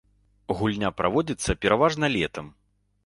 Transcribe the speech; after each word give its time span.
Гульня 0.61 0.89
праводзіцца 1.01 1.57
пераважна 1.67 2.05
летам. 2.19 2.45